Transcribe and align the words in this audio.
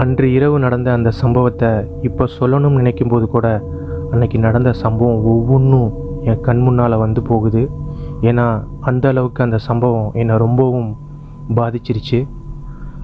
அன்று 0.00 0.32
இரவு 0.32 0.58
நடந்த 0.58 0.92
அந்த 0.92 1.10
சம்பவத்தை 1.10 1.70
இப்போ 2.02 2.24
சொல்லணும்னு 2.38 2.80
நினைக்கும் 2.80 3.08
போது 3.08 3.28
கூட 3.28 3.46
அன்னைக்கு 4.12 4.38
நடந்த 4.38 4.72
சம்பவம் 4.72 5.24
ஒவ்வொன்றும் 5.24 5.90
என் 6.22 6.40
கண் 6.40 6.60
முன்னால் 6.60 6.96
வந்து 6.96 7.22
போகுது. 7.22 7.62
ஏன்னா 8.20 8.64
அந்த 8.80 9.08
அளவுக்கு 9.08 9.42
அந்த 9.44 9.58
சம்பவம் 9.58 10.10
என்னை 10.12 10.36
ரொம்பவும் 10.36 10.96
பாதிச்சிருச்சு. 11.54 12.20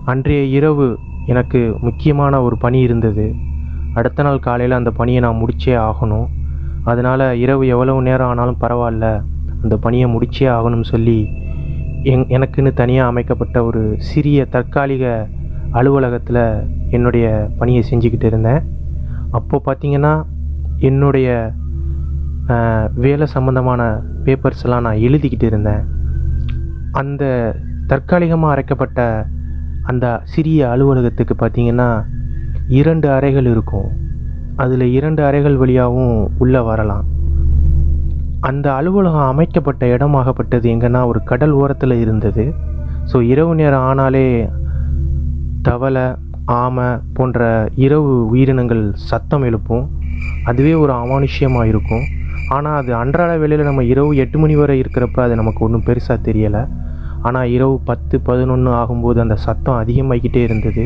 அன்றைய 0.05 0.43
இரவு 0.59 0.87
எனக்கு 1.27 1.61
முக்கியமான 1.81 2.43
ஒரு 2.43 2.59
பணி 2.59 2.81
இருந்தது. 2.81 3.27
அடுத்த 3.95 4.23
நாள் 4.23 4.45
காலையில் 4.49 4.79
அந்த 4.79 4.91
பணியை 4.91 5.21
நான் 5.21 5.41
முடிச்சே 5.43 5.75
ஆகணும். 5.89 6.27
அதனால் 6.85 7.27
இரவு 7.37 7.67
எவ்வளவு 7.67 8.03
நேரம் 8.03 8.29
ஆனாலும் 8.29 8.61
பரவாயில்ல. 8.61 9.07
அந்த 9.63 9.77
பணியை 9.77 10.09
முடிச்சே 10.15 10.47
ஆகணும்னு 10.57 10.89
சொல்லி 10.95 11.19
எங் 12.03 12.27
எனக்குன்னு 12.37 12.73
தனியாக 12.73 13.11
அமைக்கப்பட்ட 13.11 13.65
ஒரு 13.65 13.83
சிறிய 14.09 14.45
தற்காலிக 14.45 15.05
அலுவலகத்தில் 15.79 16.43
என்னுடைய 16.97 17.27
பணியை 17.59 17.83
செஞ்சுக்கிட்டு 17.91 18.27
இருந்தேன். 18.31 18.63
அப்போது 19.37 19.65
பார்த்திங்கன்னா 19.67 20.15
என்னுடைய 20.89 21.29
வேலை 23.05 23.27
சம்மந்தமான 23.35 23.83
பேப்பர்ஸ் 24.25 24.65
எல்லாம் 24.67 24.85
நான் 24.87 25.03
எழுதிக்கிட்டு 25.07 25.47
இருந்தேன். 25.51 25.83
அந்த 27.01 27.25
தற்காலிகமாக 27.93 28.53
அரைக்கப்பட்ட 28.55 29.01
அந்த 29.91 30.07
சிறிய 30.35 30.61
அலுவலகத்துக்கு 30.75 31.35
பார்த்தீங்கன்னா 31.41 31.89
இரண்டு 32.79 33.07
அறைகள் 33.17 33.49
இருக்கும். 33.55 33.89
அதில் 34.63 34.87
இரண்டு 34.99 35.21
அறைகள் 35.29 35.57
வழியாகவும் 35.63 36.17
உள்ளே 36.43 36.61
வரலாம். 36.69 37.05
அந்த 38.49 38.67
அலுவலகம் 38.79 39.31
அமைக்கப்பட்ட 39.33 39.83
இடமாகப்பட்டது 39.95 40.67
எங்கன்னா 40.75 41.01
ஒரு 41.11 41.21
கடல் 41.31 41.55
ஓரத்தில் 41.61 41.97
இருந்தது. 42.05 42.45
ஸோ 43.11 43.17
இரவு 43.33 43.53
நேரம் 43.61 43.85
ஆனாலே 43.91 44.27
தவளை 45.67 46.07
ஆமை 46.63 46.89
போன்ற 47.17 47.41
இரவு 47.85 48.13
உயிரினங்கள் 48.33 48.83
சத்தம் 49.11 49.45
எழுப்பும். 49.49 49.85
அதுவே 50.51 50.73
ஒரு 50.83 50.93
அமானுஷ்யமாக 51.03 51.71
இருக்கும். 51.73 52.05
ஆனால் 52.57 52.77
அது 52.81 52.91
அன்றாட 53.03 53.31
வேலையில் 53.43 53.69
நம்ம 53.69 53.85
இரவு 53.93 54.11
எட்டு 54.25 54.39
மணி 54.43 54.55
வரை 54.61 54.77
இருக்கிறப்ப 54.83 55.21
அது 55.27 55.35
நமக்கு 55.41 55.61
ஒன்றும் 55.67 55.87
பெருசாக 55.89 56.19
தெரியலை. 56.29 56.63
ஆனால் 57.29 57.53
இரவு 57.55 57.77
பத்து 57.89 58.17
பதினொன்று 58.29 58.71
ஆகும்போது 58.81 59.19
அந்த 59.25 59.37
சத்தம் 59.47 59.81
அதிகமாகிக்கிட்டே 59.83 60.43
இருந்தது. 60.49 60.85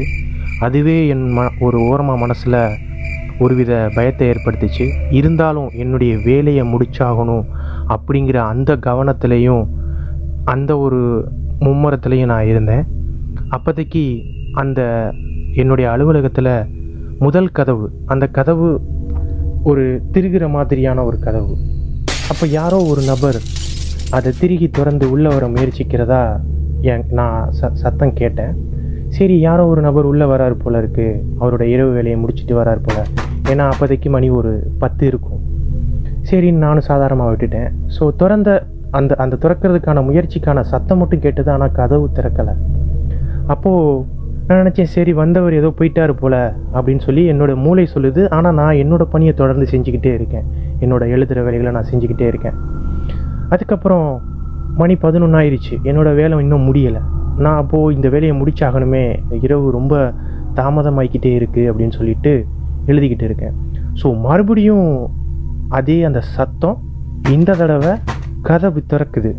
அதுவே 0.66 0.96
என் 1.14 1.26
ம 1.36 1.44
ஒரு 1.66 1.78
ஓரமாக 1.90 2.22
மனசில் 2.24 2.58
ஒருவித 3.44 3.72
பயத்தை 3.96 4.24
ஏற்படுத்துச்சு. 4.32 4.86
இருந்தாலும் 5.18 5.68
என்னுடைய 5.82 6.12
வேலையை 6.28 6.64
முடிச்சாகணும் 6.72 7.44
அப்படிங்கிற 7.94 8.38
அந்த 8.52 8.70
கவனத்துலேயும் 8.88 9.64
அந்த 10.54 10.72
ஒரு 10.86 11.00
மும்மரத்துலையும் 11.66 12.32
நான் 12.32 12.50
இருந்தேன். 12.52 12.84
அப்போதைக்கு 13.56 14.04
அந்த 14.62 14.80
என்னுடைய 15.62 15.86
அலுவலகத்தில் 15.94 16.52
முதல் 17.24 17.50
கதவு 17.58 17.86
அந்த 18.12 18.24
கதவு 18.38 18.68
ஒரு 19.70 19.84
திருகிற 20.12 20.44
மாதிரியான 20.56 21.04
ஒரு 21.08 21.18
கதவு. 21.26 21.54
அப்போ 22.32 22.44
யாரோ 22.58 22.78
ஒரு 22.92 23.02
நபர் 23.10 23.38
அதை 24.16 24.30
திருகி 24.40 24.68
திறந்து 24.78 25.06
உள்ளே 25.14 25.30
வர 25.34 25.46
முயற்சிக்கிறதா 25.54 26.22
என் 26.92 27.04
நான் 27.18 27.38
ச 27.58 27.70
சத்தம் 27.82 28.14
கேட்டேன். 28.20 28.54
சரி 29.16 29.36
யாரோ 29.40 29.62
ஒரு 29.72 29.80
நபர் 29.86 30.08
உள்ளே 30.10 30.26
வராரு 30.32 30.56
போல 30.62 30.80
இருக்குது 30.82 31.20
அவரோட 31.40 31.64
இரவு 31.74 31.92
வேலையை 31.96 32.18
முடிச்சுட்டு 32.22 32.54
வராரு 32.60 32.80
போல். 32.86 33.08
ஏன்னா 33.52 33.64
அப்போதைக்கு 33.72 34.10
மணி 34.16 34.30
ஒரு 34.40 34.52
பத்து 34.82 35.04
இருக்கும். 35.10 35.40
சரின்னு 36.30 36.64
நானும் 36.66 36.88
சாதாரணமாக 36.90 37.30
விட்டுட்டேன். 37.32 37.70
ஸோ 37.96 38.02
திறந்த 38.22 38.50
அந்த 38.98 39.12
அந்த 39.24 39.38
திறக்கிறதுக்கான 39.42 40.02
முயற்சிக்கான 40.08 40.64
சத்தம் 40.72 41.00
மட்டும் 41.02 41.24
கேட்டது 41.26 41.50
ஆனால் 41.54 41.76
கதவு 41.80 42.06
திறக்கலை. 42.18 42.54
அப்போது 43.54 44.18
நான் 44.50 44.60
நினச்சேன் 44.60 44.90
சரி 44.94 45.12
வந்தவர் 45.20 45.54
ஏதோ 45.58 45.68
போயிட்டாரு 45.78 46.14
போல 46.20 46.34
அப்படின்னு 46.76 47.02
சொல்லி 47.06 47.22
என்னோட 47.32 47.52
மூளை 47.64 47.84
சொல்லுது. 47.92 48.22
ஆனால் 48.36 48.56
நான் 48.60 48.78
என்னோட 48.82 49.02
பணியை 49.12 49.32
தொடர்ந்து 49.40 49.66
செஞ்சுக்கிட்டே 49.72 50.12
இருக்கேன். 50.18 50.46
என்னோட 50.84 51.02
எழுதுகிற 51.14 51.42
வேலைகளை 51.46 51.72
நான் 51.76 51.86
செஞ்சுக்கிட்டே 51.90 52.26
இருக்கேன். 52.32 52.56
அதுக்கப்புறம் 53.54 54.06
மணி 54.80 54.94
பதினொன்று 55.04 55.38
ஆயிடுச்சு 55.40 55.74
என்னோட 55.90 56.08
வேலை 56.20 56.38
இன்னும் 56.44 56.66
முடியலை. 56.68 57.02
நான் 57.44 57.60
அப்போது 57.62 57.94
இந்த 57.96 58.08
வேலையை 58.14 58.34
முடிச்சாகணுமே. 58.40 59.04
இரவு 59.46 59.68
ரொம்ப 59.78 59.94
தாமதமாகிக்கிட்டே 60.58 61.32
இருக்குது 61.40 61.68
அப்படின்னு 61.70 61.98
சொல்லிட்டு 61.98 62.32
எழுதிக்கிட்டு 62.86 63.28
இருக்கேன். 63.30 63.54
ஸோ 64.02 64.20
மறுபடியும் 64.26 64.88
அதே 65.80 65.98
அந்த 66.10 66.22
சத்தம் 66.36 66.78
இந்த 67.36 67.56
தடவை 67.62 67.94
கதவு 68.50 68.82
திறக்குது. 68.94 69.32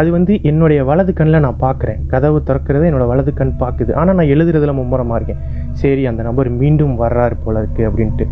அது 0.00 0.08
வந்து 0.10 0.32
என்னுடைய 0.50 0.84
வலது 0.88 1.12
கண்ணில் 1.18 1.44
நான் 1.44 1.60
பார்க்குறேன். 1.64 1.98
கதவு 2.12 2.38
திறக்கிறத 2.48 2.86
என்னோடய 2.90 3.10
வலது 3.12 3.32
கண் 3.34 3.52
பார்க்குது. 3.60 3.92
ஆனால் 4.00 4.16
நான் 4.18 4.32
எழுதுறதுல 4.34 4.72
மும்முரமாக 4.78 5.18
இருக்கேன். 5.18 5.42
சரி 5.82 6.02
அந்த 6.10 6.22
நபர் 6.28 6.50
மீண்டும் 6.62 6.94
வர்றாரு 7.02 7.36
போல 7.44 7.62
இருக்கு 7.62 7.82
அப்படின்ட்டு. 7.90 8.26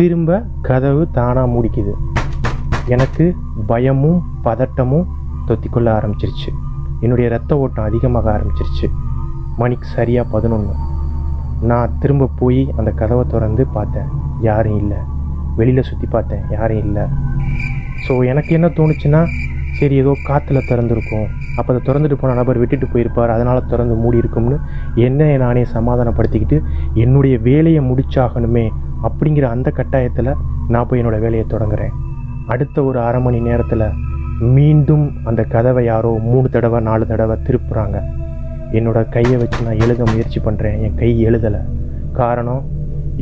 திரும்ப 0.00 0.40
கதவு 0.68 1.02
தானாக 1.18 1.52
மூடிக்குது. 1.54 1.94
எனக்கு 2.94 3.24
பயமும் 3.70 4.18
பதட்டமும் 4.44 5.06
தொத்திக்கொள்ள 5.48 5.88
ஆரம்பிச்சிருச்சு. 5.98 6.50
என்னுடைய 7.04 7.26
ரத்த 7.36 7.58
ஓட்டம் 7.62 7.88
அதிகமாக 7.88 8.26
ஆரம்பிச்சிருச்சு. 8.36 8.88
மணிக்கு 9.62 9.88
சரியாக 9.96 10.30
பதினொன்று 10.34 10.74
நான் 11.70 11.92
திரும்ப 12.00 12.32
போய் 12.40 12.62
அந்த 12.78 12.90
கதவை 13.00 13.24
திறந்து 13.32 13.64
பார்த்தேன். 13.76 14.08
யாரும் 14.48 14.78
இல்லை. 14.82 14.98
வெளியில் 15.58 15.88
சுற்றி 15.88 16.06
பார்த்தேன். 16.06 16.42
யாரும் 16.56 16.82
இல்லை. 16.86 17.04
ஸோ 18.04 18.14
எனக்கு 18.32 18.50
என்ன 18.58 18.68
தோணுச்சுன்னா 18.78 19.20
சரி 19.78 19.94
ஏதோ 20.02 20.12
காற்றுல 20.28 20.58
திறந்துருக்கும். 20.68 21.26
அப்போ 21.58 21.68
அதை 21.72 21.80
திறந்துட்டு 21.86 22.16
போன 22.20 22.34
நபர் 22.34 22.60
விட்டுட்டு 22.62 22.86
போயிருப்பார். 22.92 23.32
அதனால் 23.36 23.68
திறந்து 23.70 23.94
மூடி 24.02 24.16
இருக்கும்னு 24.22 24.56
என்ன 25.06 25.30
நானே 25.44 25.62
சமாதானப்படுத்திக்கிட்டு 25.76 26.58
என்னுடைய 26.94 27.36
வேலையை 27.48 27.82
முடிச்சாகணுமே 27.90 28.66
அப்படிங்கிற 29.08 29.46
அந்த 29.54 29.72
கட்டாயத்தில் 29.78 30.30
நான் 30.68 30.86
போய் 30.88 31.00
என்னோடய 31.02 31.24
வேலையை 31.26 31.46
தொடங்குறேன். 31.50 31.94
அடுத்த 32.46 32.84
ஒரு 32.84 32.98
அரை 33.00 33.20
மணி 33.22 33.40
நேரத்தில் 33.40 33.86
மீண்டும் 34.54 35.04
அந்த 35.24 35.42
கதவை 35.54 35.82
யாரோ 35.84 36.10
மூணு 36.30 36.46
தடவை 36.48 36.80
நாலு 36.80 37.04
தடவை 37.06 37.36
திருப்புறாங்க. 37.46 37.98
என்னோட 38.78 38.98
கையை 39.08 39.36
வச்சு 39.40 39.60
நான் 39.66 39.82
எழுத 39.84 40.04
முயற்சி 40.10 40.40
பண்ணுறேன் 40.40 40.80
என் 40.86 40.96
கை 41.02 41.10
எழுதலை. 41.26 41.60
காரணம் 42.12 42.64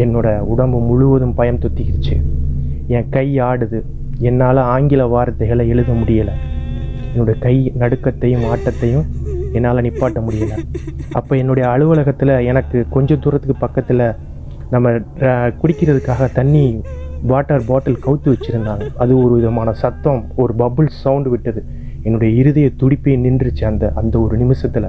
என்னோட 0.04 0.28
உடம்பு 0.52 0.78
முழுவதும் 0.88 1.34
பயம் 1.34 1.60
தொத்திக்கிடுச்சு 1.64 2.16
என் 2.86 3.08
கை 3.08 3.26
ஆடுது. 3.48 3.80
என்னால் 4.18 4.56
ஆங்கில 4.56 5.06
வார்த்தைகளை 5.06 5.68
எழுத 5.68 5.92
முடியலை. 5.92 6.34
என்னுடைய 7.12 7.40
கை 7.40 7.72
நடுக்கத்தையும் 7.78 8.44
ஆட்டத்தையும் 8.44 9.04
என்னால் 9.52 9.82
நிப்பாட்ட 9.82 10.20
முடியலை. 10.26 10.56
அப்போ 11.12 11.36
என்னுடைய 11.36 11.70
அலுவலகத்தில் 11.70 12.28
எனக்கு 12.28 12.86
கொஞ்சம் 12.90 13.20
தூரத்துக்கு 13.20 13.56
பக்கத்தில் 13.58 14.12
நம்ம 14.70 14.90
குடிக்கிறதுக்காக 15.60 16.32
தண்ணி 16.32 16.82
வாட்டர் 17.22 17.64
பாட்டில் 17.66 18.02
கவுத்து 18.06 18.34
வச்சுருந்தாங்க. 18.34 18.86
அது 18.96 19.24
ஒரு 19.24 19.34
விதமான 19.34 19.72
சத்தம் 19.72 20.24
ஒரு 20.36 20.54
பபுள் 20.58 20.86
சவுண்டு 20.86 21.30
விட்டது. 21.30 21.64
என்னுடைய 22.02 22.40
இருதய 22.40 22.70
துடிப்பே 22.82 23.14
நின்றுச்சு 23.26 23.64
அந்த 23.64 23.92
அந்த 23.94 24.20
ஒரு 24.20 24.36
நிமிஷத்தில். 24.36 24.88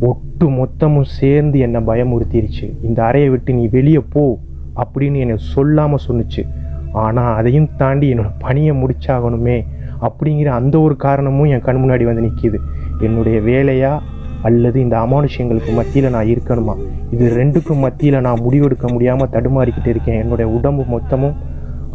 ஒட்டு 0.00 0.46
மொத்தமும் 0.50 1.10
சேர்ந்து 1.20 1.58
என்னை 1.58 1.80
பயமுறுத்திருச்சு. 1.80 2.72
இந்த 2.82 3.04
அறையை 3.04 3.28
விட்டு 3.28 3.54
நீ 3.54 3.68
வெளியே 3.68 4.02
போ 4.08 4.38
அப்படின்னு 4.76 5.16
என்னை 5.16 5.36
சொல்லாமல் 5.36 6.04
சொன்னுச்சு. 6.08 6.44
ஆனால் 6.92 7.34
அதையும் 7.34 7.68
தாண்டி 7.76 8.14
என்னோட 8.14 8.30
பணியை 8.38 8.74
முடிச்சாகணுமே 8.74 9.64
அப்படிங்கிற 10.00 10.46
அந்த 10.46 10.80
ஒரு 10.80 10.96
காரணமும் 10.96 11.44
என் 11.44 11.60
கண் 11.60 11.76
முன்னாடி 11.76 12.04
வந்து 12.04 12.22
நிற்கிது 12.22 12.58
என்னுடைய 13.00 13.40
வேலையா 13.40 13.98
அல்லது 14.42 14.80
இந்த 14.80 14.96
அமானுஷ்யங்களுக்கு 14.98 15.72
மத்தியில் 15.74 16.10
நான் 16.10 16.26
இருக்கணுமா? 16.26 16.76
இது 17.10 17.36
ரெண்டுக்கும் 17.36 17.78
மத்தியில் 17.78 18.20
நான் 18.20 18.40
முடிவெடுக்க 18.40 18.92
முடியாமல் 18.92 19.28
தடுமாறிக்கிட்டு 19.28 19.88
இருக்கேன். 19.88 20.18
என்னுடைய 20.18 20.50
உடம்பு 20.50 20.82
மொத்தமும் 20.82 21.34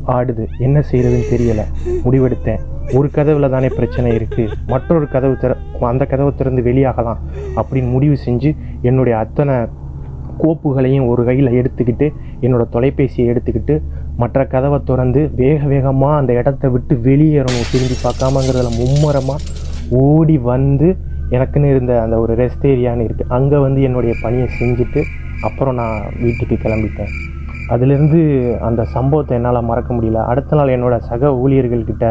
ஆடுது. 0.06 0.48
என்ன 0.58 0.84
செய்கிறதுன்னு 0.92 1.32
தெரியலை. 1.32 1.66
முடிவெடுத்தேன். 2.06 2.60
ஒரு 2.94 3.10
கதவில் 3.12 3.50
தானே 3.50 3.68
பிரச்சனை 3.68 4.12
இருக்குது 4.12 4.54
மற்றொரு 4.68 5.08
கதவு 5.08 5.38
திற 5.42 5.56
அந்த 5.80 6.06
கதவை 6.06 6.36
திறந்து 6.36 6.62
வெளியாகலாம் 6.62 7.18
அப்படின்னு 7.56 7.90
முடிவு 7.90 8.18
செஞ்சு 8.26 8.56
என்னுடைய 8.82 9.18
அத்தனை 9.18 9.68
கோப்புகளையும் 10.44 11.08
ஒரு 11.08 11.24
கையில் 11.24 11.48
எடுத்துக்கிட்டு 11.48 12.12
என்னோட 12.42 12.66
தொலைபேசியை 12.72 13.28
எடுத்துக்கிட்டு 13.28 13.82
மற்ற 14.22 14.46
கதவை 14.54 14.80
திறந்து 14.90 15.22
வேக 15.42 15.60
வேகமாக 15.72 16.20
அந்த 16.20 16.32
இடத்த 16.40 16.70
விட்டு 16.76 16.94
வெளியேறணும். 17.08 17.68
திரும்பி 17.72 17.98
பார்க்காமங்கிறதுல 18.06 18.72
மும்முரமாக 18.80 19.44
ஓடி 20.04 20.36
வந்து 20.52 20.88
எனக்குன்னு 21.36 21.72
இருந்த 21.74 21.94
அந்த 22.04 22.16
ஒரு 22.24 22.34
ரெஸ்ட் 22.42 22.66
ஏரியான்னு 22.74 23.06
இருக்குது 23.08 23.32
அங்கே 23.38 23.58
வந்து 23.66 23.80
என்னுடைய 23.88 24.14
பணியை 24.24 24.48
செஞ்சுட்டு 24.60 25.02
அப்புறம் 25.48 25.78
நான் 25.82 25.98
வீட்டுக்கு 26.24 26.56
கிளம்பிட்டேன். 26.66 27.12
அதுலேருந்து 27.74 28.20
அந்த 28.68 28.82
சம்பவத்தை 28.96 29.34
என்னால் 29.38 29.68
மறக்க 29.70 29.90
முடியல. 29.96 30.20
அடுத்த 30.32 30.58
நாள் 30.60 30.74
என்னோடய 30.76 31.06
சக 31.10 31.32
ஊழியர்கள்கிட்ட 31.44 32.06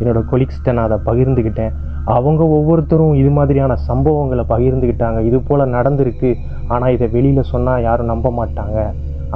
என்னோட 0.00 0.20
கொலீக்ஸ்கிட்ட 0.30 0.72
நான் 0.76 0.88
அதை 0.88 0.98
பகிர்ந்துக்கிட்டேன் 1.08 1.74
அவங்க 2.16 2.42
ஒவ்வொருத்தரும் 2.58 3.14
இது 3.22 3.30
மாதிரியான 3.38 3.72
சம்பவங்களை 3.88 4.44
பகிர்ந்துக்கிட்டாங்க 4.52 5.18
இது 5.28 5.38
போல் 5.48 5.72
நடந்திருக்கு. 5.76 6.30
ஆனால் 6.74 6.94
இதை 6.96 7.08
வெளியில் 7.16 7.50
சொன்னால் 7.52 7.84
யாரும் 7.88 8.12
நம்ப 8.12 8.30
மாட்டாங்க. 8.40 8.78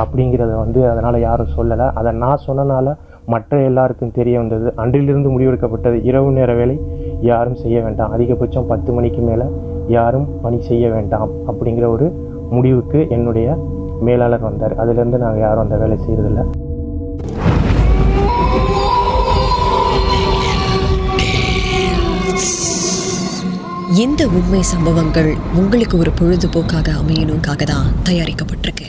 அப்படிங்கிறத 0.02 0.52
வந்து 0.64 0.80
அதனால் 0.92 1.18
யாரும் 1.28 1.54
சொல்லலை. 1.56 1.86
அதை 2.00 2.12
நான் 2.22 2.44
சொன்னனால 2.46 2.94
மற்ற 3.34 3.60
எல்லாருக்கும் 3.68 4.12
தெரிய 4.18 4.36
வந்தது. 4.40 4.68
அன்றிலிருந்து 4.82 5.30
முடிவெடுக்கப்பட்டது 5.34 5.96
இரவு 6.10 6.28
நேர 6.36 6.50
வேலை 6.60 6.76
யாரும் 7.30 7.60
செய்ய 7.62 7.78
வேண்டாம். 7.86 8.12
அதிகபட்சம் 8.16 8.68
பத்து 8.72 8.92
மணிக்கு 8.98 9.22
மேலே 9.28 9.46
யாரும் 9.96 10.28
பணி 10.44 10.60
செய்ய 10.68 10.86
வேண்டாம் 10.94 11.32
அப்படிங்கிற 11.50 11.88
ஒரு 11.96 12.08
முடிவுக்கு 12.56 13.00
என்னுடைய 13.16 13.56
மேலாளர் 14.08 14.46
வந்தார். 14.48 14.76
அதுலேருந்து 14.82 15.22
நாங்கள் 15.24 15.44
யாரும் 15.46 15.64
அந்த 15.66 15.78
வேலை 15.82 15.98
செய்கிறதில்ல 16.06 16.42
இந்த 24.04 24.22
உண்மை 24.38 24.60
சம்பவங்கள் 24.72 25.30
உங்களுக்கு 25.60 25.96
ஒரு 26.02 26.10
பொழுதுபோக்காக 26.18 26.88
அமையணுக்காக 27.02 27.62
தான் 27.72 27.88
தயாரிக்கப்பட்டிருக்கு. 28.08 28.88